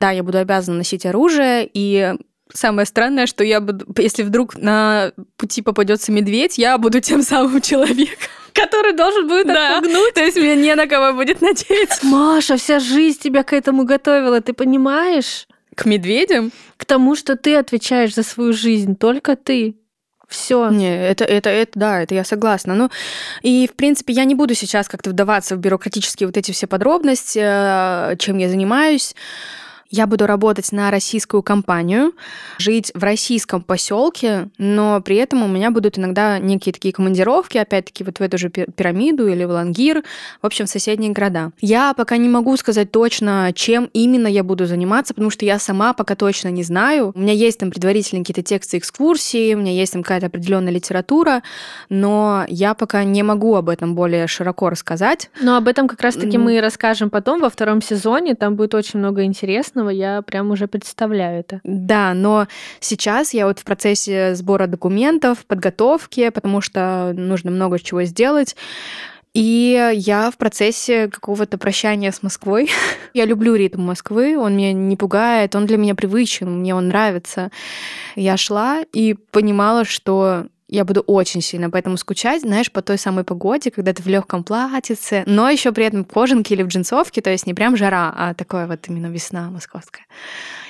[0.00, 2.14] Да, я буду обязана носить оружие, и
[2.52, 7.60] Самое странное, что я буду, если вдруг на пути попадется медведь, я буду тем самым
[7.62, 8.28] человеком.
[8.54, 9.78] Который должен будет Да.
[9.78, 10.14] отпугнуть.
[10.14, 12.06] То есть мне не на кого будет надеяться.
[12.06, 15.46] Маша, вся жизнь тебя к этому готовила, ты понимаешь?
[15.74, 16.52] К медведям?
[16.76, 19.74] К тому, что ты отвечаешь за свою жизнь, только ты.
[20.28, 20.68] Все.
[20.70, 22.74] Не, это, это, это, да, это я согласна.
[22.74, 22.90] Ну,
[23.42, 27.40] и, в принципе, я не буду сейчас как-то вдаваться в бюрократические вот эти все подробности,
[27.42, 29.14] э, чем я занимаюсь.
[29.90, 32.12] Я буду работать на российскую компанию,
[32.58, 38.02] жить в российском поселке, но при этом у меня будут иногда некие такие командировки, опять-таки,
[38.02, 40.02] вот в эту же пи- пирамиду или в Лангир,
[40.42, 41.52] в общем, в соседние города.
[41.60, 45.92] Я пока не могу сказать точно, чем именно я буду заниматься, потому что я сама
[45.92, 47.12] пока точно не знаю.
[47.14, 51.42] У меня есть там предварительные какие-то тексты экскурсии, у меня есть там какая-то определенная литература,
[51.88, 55.30] но я пока не могу об этом более широко рассказать.
[55.40, 56.44] Но об этом как раз-таки Мгм.
[56.46, 58.34] мы и расскажем потом во втором сезоне.
[58.34, 59.73] Там будет очень много интересного.
[59.74, 61.60] Я прям уже представляю это.
[61.64, 62.46] Да, но
[62.80, 68.56] сейчас я вот в процессе сбора документов, подготовки, потому что нужно много чего сделать.
[69.34, 72.70] И я в процессе какого-то прощания с Москвой.
[73.14, 77.50] я люблю ритм Москвы, он меня не пугает, он для меня привычен, мне он нравится.
[78.14, 83.24] Я шла и понимала, что я буду очень сильно поэтому скучать, знаешь, по той самой
[83.24, 87.20] погоде, когда ты в легком платьице, но еще при этом в кожанке или в джинсовке,
[87.20, 90.06] то есть не прям жара, а такое вот именно весна московская.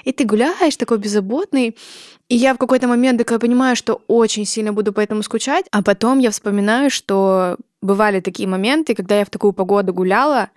[0.05, 1.77] И ты гуляешь такой беззаботный,
[2.29, 5.83] и я в какой-то момент такая понимаю, что очень сильно буду по этому скучать, а
[5.83, 10.51] потом я вспоминаю, что бывали такие моменты, когда я в такую погоду гуляла,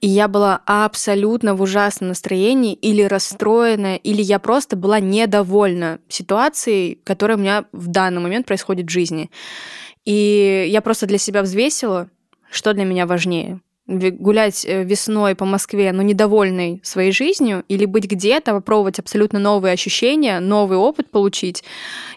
[0.00, 7.00] и я была абсолютно в ужасном настроении или расстроена, или я просто была недовольна ситуацией,
[7.04, 9.30] которая у меня в данный момент происходит в жизни.
[10.04, 12.08] И я просто для себя взвесила,
[12.50, 13.60] что для меня важнее.
[13.86, 19.72] Гулять э, весной по Москве, но недовольной своей жизнью, или быть где-то, попробовать абсолютно новые
[19.72, 21.64] ощущения, новый опыт получить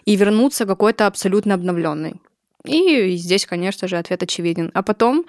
[0.04, 2.20] и вернуться какой-то абсолютно обновленный.
[2.64, 4.70] И здесь, конечно же, ответ очевиден.
[4.74, 5.24] А потом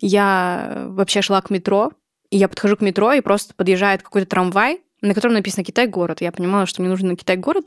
[0.00, 1.92] я вообще шла к метро,
[2.30, 6.20] и я подхожу к метро, и просто подъезжает какой-то трамвай, на котором написано «Китай-город».
[6.20, 7.66] Я понимала, что мне нужно на Китай-город.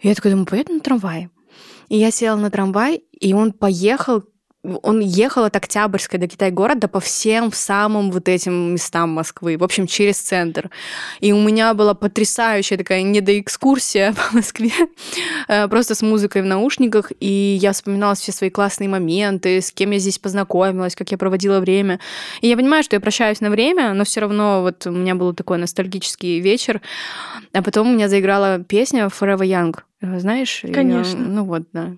[0.00, 1.30] И я такая думаю, поеду на трамвае.
[1.88, 4.24] И я села на трамвай, и он поехал
[4.82, 9.86] он ехал от Октябрьской до Китай-города по всем самым вот этим местам Москвы, в общем,
[9.86, 10.70] через центр.
[11.20, 14.72] И у меня была потрясающая такая недоэкскурсия по Москве,
[15.48, 19.90] э, просто с музыкой в наушниках, и я вспоминала все свои классные моменты, с кем
[19.90, 22.00] я здесь познакомилась, как я проводила время.
[22.40, 25.34] И я понимаю, что я прощаюсь на время, но все равно вот у меня был
[25.34, 26.80] такой ностальгический вечер,
[27.52, 29.76] а потом у меня заиграла песня Forever Young.
[30.00, 30.62] Знаешь?
[30.72, 31.18] Конечно.
[31.18, 31.92] Её, ну вот, да.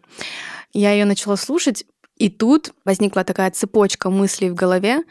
[0.72, 1.84] Я ее начала слушать,
[2.18, 5.04] и тут возникла такая цепочка мыслей в голове.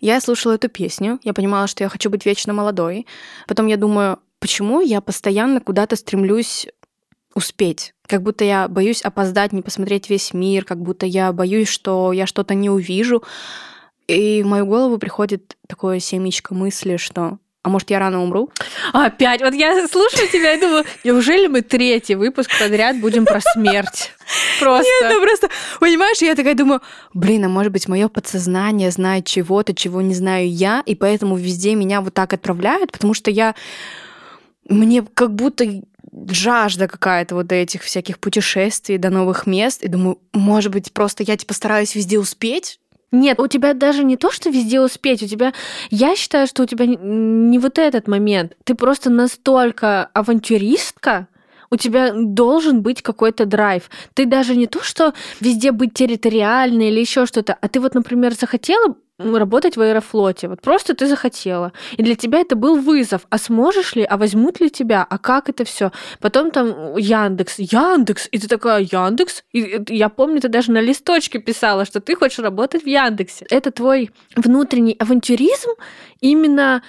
[0.00, 3.06] Я слушала эту песню, я понимала, что я хочу быть вечно молодой.
[3.46, 6.68] Потом я думаю, почему я постоянно куда-то стремлюсь
[7.34, 7.94] успеть?
[8.06, 12.26] Как будто я боюсь опоздать, не посмотреть весь мир, как будто я боюсь, что я
[12.26, 13.22] что-то не увижу.
[14.06, 18.50] И в мою голову приходит такое семечко мысли, что а может, я рано умру?
[18.92, 19.42] Опять.
[19.42, 24.12] Вот я слушаю тебя и думаю, неужели мы третий выпуск подряд будем про смерть?
[24.58, 24.90] Просто.
[25.02, 26.80] Нет, ну просто, понимаешь, я такая думаю,
[27.12, 31.74] блин, а может быть, мое подсознание знает чего-то, чего не знаю я, и поэтому везде
[31.74, 33.54] меня вот так отправляют, потому что я...
[34.68, 35.82] Мне как будто
[36.30, 39.82] жажда какая-то вот этих всяких путешествий до новых мест.
[39.82, 42.79] И думаю, может быть, просто я типа стараюсь везде успеть,
[43.12, 45.52] нет, у тебя даже не то, что везде успеть, у тебя...
[45.90, 48.56] Я считаю, что у тебя не вот этот момент.
[48.64, 51.26] Ты просто настолько авантюристка,
[51.70, 53.90] у тебя должен быть какой-то драйв.
[54.14, 58.34] Ты даже не то, что везде быть территориальной или еще что-то, а ты вот, например,
[58.34, 60.48] захотела работать в аэрофлоте.
[60.48, 61.72] Вот просто ты захотела.
[61.98, 63.26] И для тебя это был вызов.
[63.28, 64.02] А сможешь ли?
[64.02, 65.06] А возьмут ли тебя?
[65.08, 65.92] А как это все?
[66.20, 67.58] Потом там Яндекс.
[67.58, 68.28] Яндекс.
[68.32, 69.44] И ты такая, Яндекс?
[69.52, 73.46] И я помню, ты даже на листочке писала, что ты хочешь работать в Яндексе.
[73.50, 75.70] Это твой внутренний авантюризм
[76.20, 76.82] именно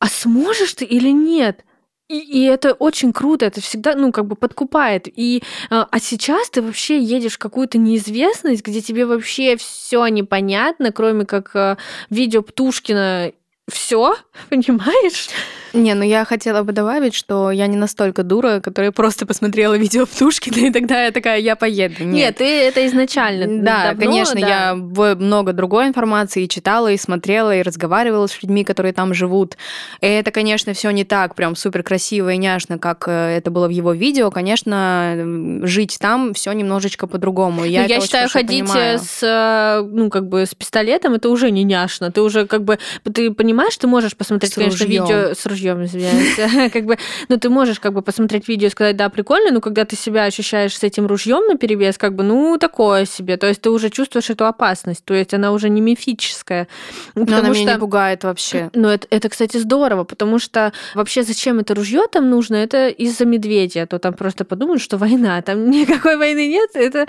[0.00, 1.64] а сможешь ты или нет?
[2.08, 5.08] И, и это очень круто, это всегда, ну, как бы подкупает.
[5.14, 10.90] И, а, а сейчас ты вообще едешь в какую-то неизвестность, где тебе вообще все непонятно,
[10.90, 11.76] кроме как а,
[12.08, 13.32] видео Птушкина
[13.70, 14.16] все,
[14.48, 15.28] понимаешь?
[15.72, 20.06] Не, ну я хотела бы добавить, что я не настолько дура, которая просто посмотрела видео
[20.06, 22.04] Птушкина, и тогда я такая, я поеду.
[22.04, 23.62] Нет, Нет ты это изначально.
[23.62, 24.48] Да, давно, конечно, да.
[24.48, 29.56] я много другой информации читала, и смотрела, и разговаривала с людьми, которые там живут.
[30.00, 33.66] И это, конечно, все не так прям супер красиво и няшно, как э, это было
[33.66, 34.30] в его видео.
[34.30, 37.64] Конечно, жить там все немножечко по-другому.
[37.64, 38.98] Я, ну, я считаю, ходить понимаю.
[38.98, 42.10] с, э, ну, как бы с пистолетом, это уже не няшно.
[42.10, 42.78] Ты уже как бы,
[43.12, 45.04] ты понимаешь, ты можешь посмотреть, с конечно, ружьем.
[45.04, 46.70] видео с ружьем ружьем, извиняюсь.
[46.72, 49.84] как бы, ну, ты можешь как бы посмотреть видео и сказать, да, прикольно, но когда
[49.84, 53.36] ты себя ощущаешь с этим ружьем на перевес, как бы, ну, такое себе.
[53.36, 55.04] То есть ты уже чувствуешь эту опасность.
[55.04, 56.68] То есть она уже не мифическая.
[57.14, 57.52] Но она что...
[57.52, 58.70] меня не пугает вообще.
[58.74, 62.56] Ну, это, это, кстати, здорово, потому что вообще зачем это ружье там нужно?
[62.56, 63.82] Это из-за медведя.
[63.82, 65.40] А то там просто подумают, что война.
[65.42, 66.70] Там никакой войны нет.
[66.74, 67.06] Это...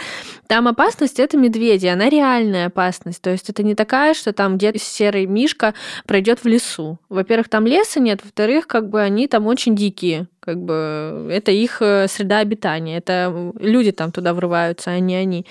[0.48, 1.88] Там опасность это медведи.
[1.88, 3.22] Она реальная опасность.
[3.22, 5.74] То есть это не такая, что там где-то серый мишка
[6.06, 7.00] пройдет в лесу.
[7.10, 8.22] Во-первых, там леса нет.
[8.40, 10.28] Во-вторых, как бы они там очень дикие.
[10.40, 12.98] Как бы это их э, среда обитания.
[12.98, 15.46] Это люди там туда врываются, а не они.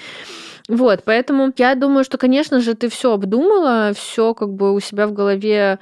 [0.69, 5.07] Вот, поэтому я думаю, что, конечно же, ты все обдумала, все как бы у себя
[5.07, 5.79] в голове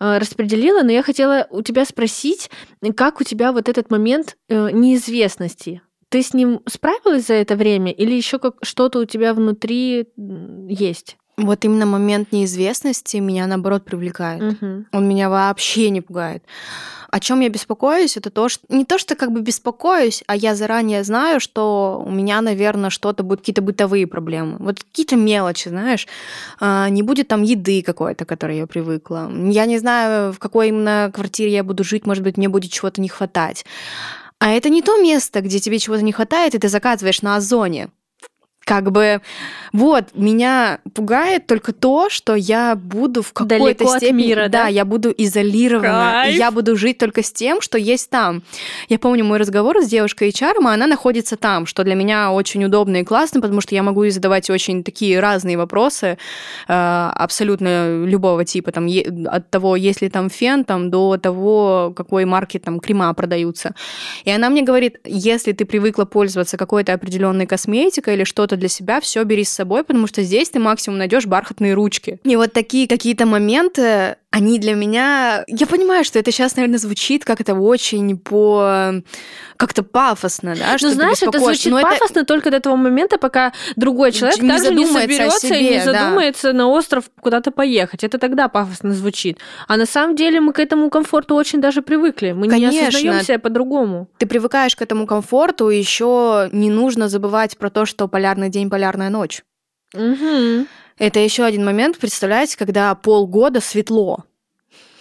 [0.00, 2.50] э, распределила, но я хотела у тебя спросить,
[2.94, 5.80] как у тебя вот этот момент э, неизвестности?
[6.10, 10.08] Ты с ним справилась за это время или еще как что-то у тебя внутри
[10.68, 11.16] есть?
[11.44, 14.42] Вот именно момент неизвестности меня, наоборот, привлекает.
[14.42, 14.86] Мгм.
[14.92, 16.44] Он меня вообще не пугает.
[17.10, 20.54] О чем я беспокоюсь, это то, что не то, что как бы беспокоюсь, а я
[20.54, 24.58] заранее знаю, что у меня, наверное, что-то будет какие-то бытовые проблемы.
[24.60, 26.06] Вот какие-то мелочи, знаешь,
[26.60, 29.30] А, не будет там еды какой-то, к которой я привыкла.
[29.50, 33.00] Я не знаю, в какой именно квартире я буду жить, может быть, мне будет чего-то
[33.00, 33.64] не хватать.
[34.38, 37.90] А это не то место, где тебе чего-то не хватает, и ты заказываешь на Озоне.
[38.70, 39.20] Как бы,
[39.72, 44.26] вот, меня пугает только то, что я буду в какой-то степени...
[44.28, 44.68] мира, да?
[44.68, 46.12] я буду изолирована.
[46.22, 46.38] Кайф.
[46.38, 48.44] я буду жить только с тем, что есть там.
[48.88, 52.98] Я помню мой разговор с девушкой HR, она находится там, что для меня очень удобно
[52.98, 56.16] и классно, потому что я могу ей задавать очень такие разные вопросы,
[56.68, 58.86] э, абсолютно любого типа, там,
[59.26, 63.74] от того, есть ли там фен, там, до того, какой марки там крема продаются.
[64.24, 69.00] И она мне говорит, если ты привыкла пользоваться какой-то определенной косметикой или что-то для себя,
[69.00, 72.20] все бери с собой, потому что здесь ты максимум найдешь бархатные ручки.
[72.24, 75.44] И вот такие какие-то моменты, они для меня...
[75.48, 79.02] Я понимаю, что это сейчас, наверное, звучит как-то очень по...
[79.56, 80.76] как-то пафосно, да?
[80.80, 84.48] Ну, знаешь, это звучит Но это- пафосно только до того момента, пока другой человек Не
[84.48, 86.04] также не задумается соберется и не себе, да.
[86.04, 88.04] задумается на остров куда-то поехать.
[88.04, 89.38] Это тогда пафосно звучит.
[89.66, 92.30] А на самом деле мы к этому комфорту очень даже привыкли.
[92.30, 92.88] Мы не Конечно.
[92.88, 94.08] осознаем себя по-другому.
[94.18, 99.10] ты привыкаешь к этому комфорту, еще не нужно забывать про то, что полярный день, полярная
[99.10, 99.42] ночь.
[99.94, 100.68] Мгм.
[100.98, 104.24] Это еще один момент, представляете, когда полгода светло.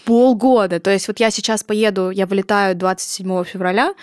[0.05, 0.79] Полгода.
[0.79, 3.93] То есть вот я сейчас поеду, я вылетаю 27 февраля,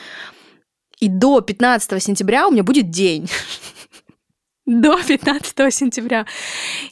[1.00, 3.28] и до 15 сентября у меня будет день.
[4.66, 6.26] До 15 сентября.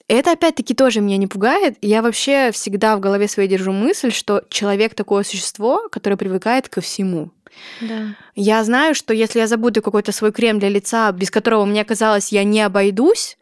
[0.07, 1.76] Это опять-таки тоже меня не пугает.
[1.83, 6.80] Я вообще всегда в голове своей держу мысль, что человек такое существо, которое привыкает ко
[6.80, 7.33] всему.
[7.80, 8.14] Да.
[8.37, 12.30] Я знаю, что если я забуду какой-то свой крем для лица, без которого мне казалось,
[12.30, 13.37] я не обойдусь,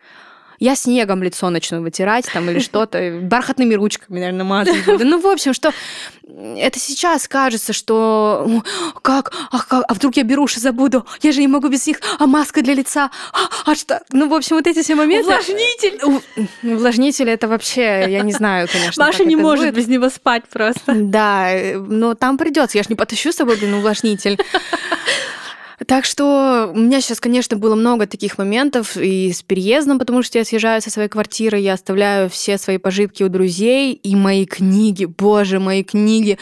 [0.63, 4.77] я снегом лицо начну вытирать там или что-то, бархатными ручками, наверное, мазать.
[4.87, 5.73] Ну, в общем, что
[6.57, 11.41] это сейчас кажется, что «О, как, а, как, а вдруг я беруши забуду, я же
[11.41, 14.03] не могу без них, а маска для лица, а, а что?
[14.13, 15.25] Ну, в общем, вот эти все моменты.
[15.29, 15.99] Увлажнитель!
[16.05, 19.05] У- Увлажнитель это вообще, я не знаю, конечно.
[19.05, 19.75] Маша не может будет.
[19.75, 20.95] без него спать просто.
[20.95, 22.79] Да, э, но там придется.
[22.79, 24.39] Я ж не потащу с собой, блин, увлажнитель.
[25.87, 30.39] Так что у меня сейчас, конечно, было много таких моментов и с переездом, потому что
[30.39, 35.07] я съезжаю со своей квартиры, я оставляю все свои пожитки у друзей и мои книги,
[35.07, 36.39] боже, мои книги.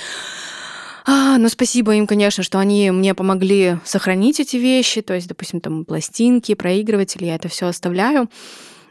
[1.06, 5.60] А, ну, спасибо им, конечно, что они мне помогли сохранить эти вещи, то есть, допустим,
[5.60, 8.28] там пластинки, проигрыватели, я это все оставляю.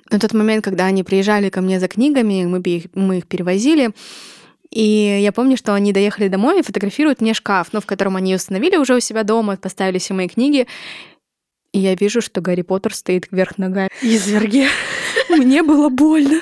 [0.09, 2.61] На тот момент, когда они приезжали ко мне за книгами, мы,
[2.95, 3.91] мы их перевозили,
[4.71, 8.35] и я помню, что они доехали домой и фотографируют мне шкаф, ну, в котором они
[8.35, 10.67] установили уже у себя дома, поставили все мои книги.
[11.73, 13.89] И я вижу, что Гарри Поттер стоит вверх ногами.
[14.01, 14.67] Изверги.
[15.29, 16.41] Мне было больно.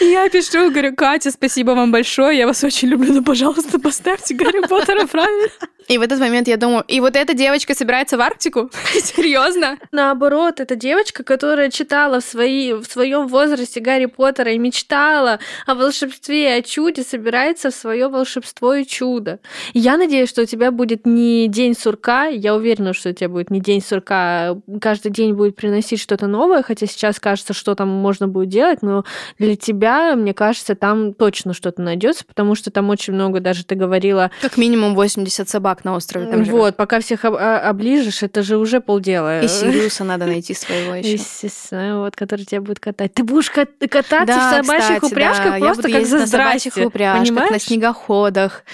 [0.00, 4.66] Я пишу, говорю, Катя, спасибо вам большое, я вас очень люблю, но, пожалуйста, поставьте Гарри
[4.66, 5.48] Поттера правильно.
[5.88, 8.70] И в этот момент я думаю, и вот эта девочка собирается в Арктику?
[9.02, 9.78] Серьезно?
[9.90, 15.74] Наоборот, это девочка, которая читала в, свои, в своем возрасте Гарри Поттера и мечтала о
[15.74, 19.40] волшебстве и о чуде, собирается в свое волшебство и чудо.
[19.72, 23.30] И я надеюсь, что у тебя будет не день сурка, я уверена, что у тебя
[23.30, 27.88] будет не день сурка, каждый день будет приносить что-то новое, хотя сейчас кажется, что там
[27.88, 29.06] можно будет делать, но
[29.38, 33.74] для тебя, мне кажется, там точно что-то найдется, потому что там очень много, даже ты
[33.74, 36.52] говорила, Как минимум 80 собак на острове там живет.
[36.58, 39.40] вот, пока всех об- а- оближешь, это же уже полдела.
[39.42, 41.12] И Сириуса надо найти своего еще.
[41.12, 43.14] Естественно, вот, который тебя будет катать.
[43.14, 45.58] Ты будешь кат- кататься Да, в собачьих кстати, упряжках да.
[45.58, 47.62] Просто как за на собачьих упряжках, на Понимаешь?
[47.62, 48.64] снегоходах.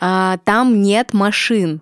[0.00, 1.80] А, там нет машин.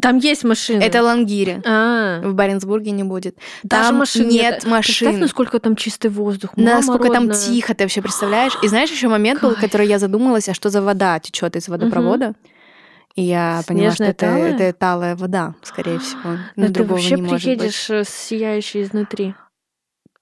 [0.00, 0.82] Там есть машины.
[0.82, 1.60] Это Лангири.
[1.66, 3.36] А, В Баренцбурге не будет.
[3.62, 5.20] даже там машин нет Представь, машин.
[5.20, 6.52] насколько там чистый воздух.
[6.56, 7.36] Мама Насколько там родная.
[7.36, 8.54] тихо, ты вообще представляешь?
[8.62, 9.60] И знаешь, еще момент был, Кайф.
[9.60, 12.32] который я задумалась, а что за вода течет из водопровода?
[13.14, 14.54] И я поняла, что Снежная это, талая?
[14.54, 16.38] это талая вода, скорее всего.
[16.56, 17.42] Ну, Да ты вообще не может быть.
[17.58, 19.34] приедешь э, сияющий изнутри.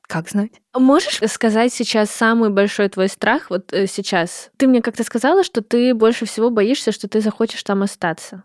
[0.03, 0.51] Как знать?
[0.75, 4.51] Можешь сказать сейчас самый большой твой страх вот э, сейчас?
[4.57, 8.43] Ты мне как-то сказала, что ты больше всего боишься, что ты захочешь там остаться.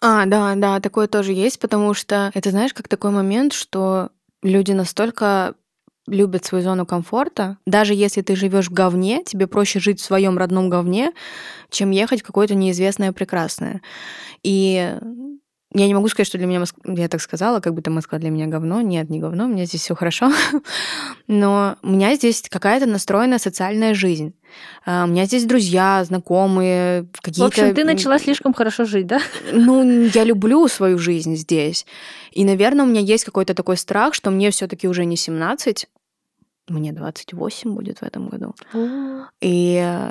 [0.00, 4.10] А, да, да, такое тоже есть, потому что это, знаешь, как такой момент, что
[4.42, 5.54] люди настолько
[6.06, 7.58] любят свою зону комфорта.
[7.66, 11.12] Даже если ты живешь в говне, тебе проще жить в своем родном говне,
[11.70, 13.82] чем ехать в какое-то неизвестное прекрасное.
[14.42, 14.96] И
[15.78, 16.82] я не могу сказать, что для меня Москва...
[16.94, 18.80] Я так сказала, как будто Москва для меня говно.
[18.80, 20.32] Нет, не говно, у меня здесь все хорошо.
[21.26, 24.32] Но у меня здесь какая-то настроенная социальная жизнь.
[24.86, 27.46] А, У меня здесь друзья, знакомые, В какие-то...
[27.46, 29.20] общем, ты начала слишком хорошо жить, да?
[29.52, 31.84] Ну, я люблю свою жизнь здесь.
[32.32, 35.86] И, наверное, у меня есть какой-то такой страх, что мне все таки уже не 17,
[36.68, 38.54] мне 28 будет в этом году.
[39.40, 40.10] И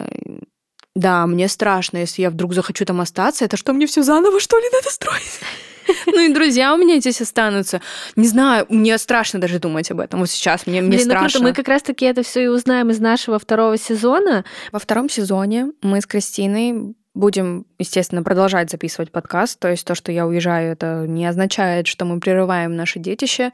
[0.95, 3.43] да, мне страшно, если я вдруг захочу там остаться.
[3.43, 5.39] Это что, мне все заново, что ли, надо строить?
[6.07, 7.79] Ну и друзья у меня здесь останутся.
[8.15, 10.19] Не знаю, мне страшно даже думать об этом.
[10.19, 11.29] Вот сейчас мне, мне Блин, ну страшно.
[11.29, 14.45] круто, мы как раз-таки это все и узнаем из нашего второго сезона.
[14.71, 19.59] Во втором сезоне мы с Кристиной будем, естественно, продолжать записывать подкаст.
[19.59, 23.51] То есть то, что я уезжаю, это не означает, что мы прерываем наше детище.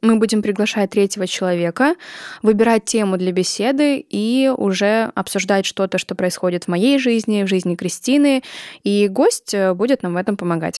[0.00, 1.94] Мы будем приглашать третьего человека,
[2.42, 7.76] выбирать тему для беседы и уже обсуждать что-то, что происходит в моей жизни, в жизни
[7.76, 8.42] Кристины.
[8.82, 10.78] И гость э, будет нам в этом помогать.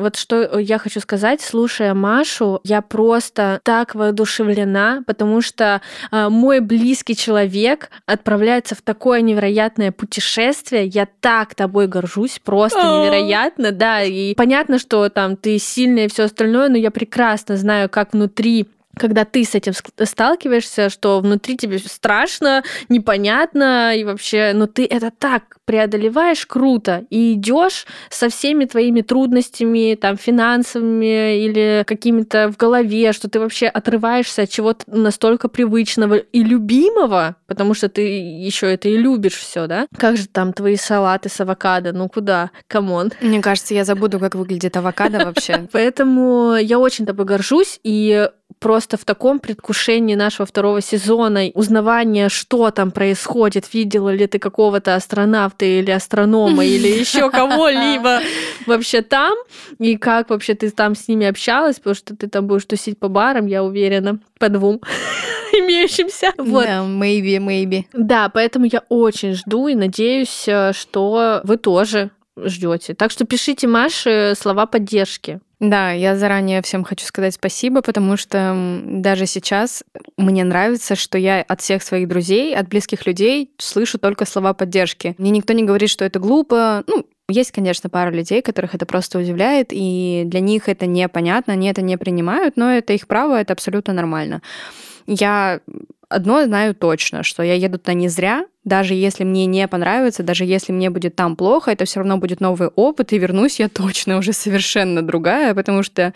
[0.00, 6.60] Вот что я хочу сказать, слушая Машу, я просто так воодушевлена, потому что э, мой
[6.60, 10.86] близкий человек отправляется в такое невероятное путешествие.
[10.86, 14.02] Я так тобой горжусь, просто невероятно, да.
[14.02, 18.68] И понятно, что там ты сильная и все остальное, но я прекрасно знаю, как внутри
[18.96, 19.72] когда ты с этим
[20.04, 27.34] сталкиваешься, что внутри тебе страшно, непонятно, и вообще, но ты это так преодолеваешь круто и
[27.34, 34.42] идешь со всеми твоими трудностями, там, финансовыми или какими-то в голове, что ты вообще отрываешься
[34.42, 39.86] от чего-то настолько привычного и любимого, потому что ты еще это и любишь все, да?
[39.96, 41.92] Как же там твои салаты с авокадо?
[41.92, 42.50] Ну куда?
[42.66, 43.12] Come on.
[43.20, 45.68] Мне кажется, я забуду, как выглядит авокадо вообще.
[45.72, 48.28] Поэтому я очень тобой горжусь, и
[48.58, 54.94] просто в таком предвкушении нашего второго сезона, узнавания, что там происходит, видела ли ты какого-то
[54.94, 58.20] астронавта или астронома или еще кого-либо
[58.66, 59.34] вообще там,
[59.78, 63.08] и как вообще ты там с ними общалась, потому что ты там будешь тусить по
[63.08, 64.80] барам, я уверена, по двум
[65.52, 66.32] имеющимся.
[66.36, 66.64] Вот.
[66.64, 67.84] Да, maybe, maybe.
[67.92, 72.94] Да, поэтому я очень жду и надеюсь, э, что вы тоже ждете.
[72.94, 75.40] Так что пишите Маше слова поддержки.
[75.60, 79.84] Да, я заранее всем хочу сказать спасибо, потому что даже сейчас
[80.16, 85.14] мне нравится, что я от всех своих друзей, от близких людей слышу только слова поддержки.
[85.18, 86.82] Мне никто не говорит, что это глупо.
[86.86, 91.68] Ну, есть, конечно, пара людей, которых это просто удивляет, и для них это непонятно, они
[91.68, 94.40] это не принимают, но это их право, это абсолютно нормально.
[95.06, 95.60] Я
[96.10, 100.44] одно знаю точно, что я еду туда не зря, даже если мне не понравится, даже
[100.44, 104.18] если мне будет там плохо, это все равно будет новый опыт, и вернусь я точно
[104.18, 106.12] уже совершенно другая, потому что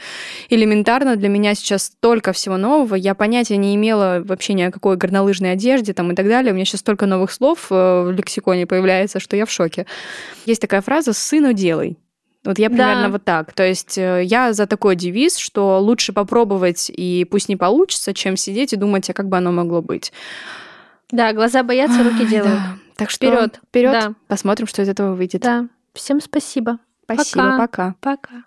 [0.51, 4.97] элементарно для меня сейчас столько всего нового, я понятия не имела вообще ни о какой
[4.97, 8.66] горнолыжной одежде там и так далее, у меня сейчас столько новых слов э, в лексиконе
[8.66, 9.87] появляется, что я в шоке.
[10.45, 11.97] Есть такая фраза «сыну делай».
[12.45, 13.09] Вот я примерно да.
[13.09, 13.53] вот так.
[13.55, 18.36] То есть э, я за такой девиз, что лучше попробовать и пусть не получится, чем
[18.36, 20.12] сидеть и думать, а как бы оно могло быть.
[21.11, 22.59] Да, глаза боятся, руки делают.
[22.59, 22.76] Да.
[22.97, 23.92] Так что вперед, вперед.
[23.92, 24.12] Да.
[24.28, 25.40] Посмотрим, что из этого выйдет.
[25.40, 25.66] Да.
[25.95, 26.78] Всем спасибо.
[27.05, 27.95] Спасибо, пока.
[28.01, 28.28] Пока.
[28.28, 28.45] пока.